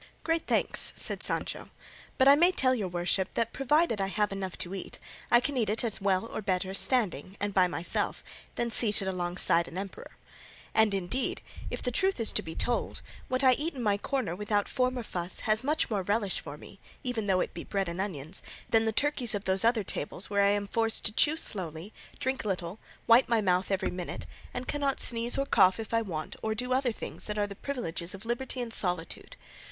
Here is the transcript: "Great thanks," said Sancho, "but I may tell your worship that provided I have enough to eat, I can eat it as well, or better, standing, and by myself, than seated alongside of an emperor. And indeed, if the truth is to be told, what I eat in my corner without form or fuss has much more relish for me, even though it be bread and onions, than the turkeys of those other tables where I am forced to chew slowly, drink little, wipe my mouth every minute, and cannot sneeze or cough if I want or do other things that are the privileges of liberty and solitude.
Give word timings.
"Great 0.23 0.47
thanks," 0.47 0.93
said 0.95 1.21
Sancho, 1.21 1.69
"but 2.17 2.27
I 2.27 2.33
may 2.33 2.51
tell 2.51 2.73
your 2.73 2.87
worship 2.87 3.31
that 3.35 3.53
provided 3.53 4.01
I 4.01 4.07
have 4.07 4.31
enough 4.31 4.57
to 4.57 4.73
eat, 4.73 4.97
I 5.29 5.39
can 5.39 5.55
eat 5.57 5.69
it 5.69 5.83
as 5.83 6.01
well, 6.01 6.25
or 6.25 6.41
better, 6.41 6.73
standing, 6.73 7.37
and 7.39 7.53
by 7.53 7.67
myself, 7.67 8.23
than 8.55 8.71
seated 8.71 9.07
alongside 9.07 9.67
of 9.67 9.73
an 9.73 9.77
emperor. 9.77 10.17
And 10.73 10.95
indeed, 10.95 11.43
if 11.69 11.83
the 11.83 11.91
truth 11.91 12.19
is 12.19 12.31
to 12.31 12.41
be 12.41 12.55
told, 12.55 13.03
what 13.27 13.43
I 13.43 13.53
eat 13.53 13.75
in 13.75 13.83
my 13.83 13.95
corner 13.95 14.33
without 14.35 14.67
form 14.67 14.97
or 14.97 15.03
fuss 15.03 15.41
has 15.41 15.63
much 15.63 15.91
more 15.91 16.01
relish 16.01 16.39
for 16.39 16.57
me, 16.57 16.79
even 17.03 17.27
though 17.27 17.39
it 17.41 17.53
be 17.53 17.63
bread 17.63 17.87
and 17.87 18.01
onions, 18.01 18.41
than 18.71 18.85
the 18.85 18.91
turkeys 18.91 19.35
of 19.35 19.45
those 19.45 19.63
other 19.63 19.83
tables 19.83 20.31
where 20.31 20.41
I 20.41 20.49
am 20.49 20.65
forced 20.67 21.05
to 21.05 21.11
chew 21.11 21.37
slowly, 21.37 21.93
drink 22.19 22.43
little, 22.43 22.79
wipe 23.05 23.29
my 23.29 23.39
mouth 23.39 23.69
every 23.69 23.91
minute, 23.91 24.25
and 24.51 24.67
cannot 24.67 24.99
sneeze 24.99 25.37
or 25.37 25.45
cough 25.45 25.79
if 25.79 25.93
I 25.93 26.01
want 26.01 26.35
or 26.41 26.55
do 26.55 26.73
other 26.73 26.91
things 26.91 27.25
that 27.25 27.37
are 27.37 27.45
the 27.45 27.53
privileges 27.53 28.15
of 28.15 28.25
liberty 28.25 28.59
and 28.61 28.73
solitude. 28.73 29.35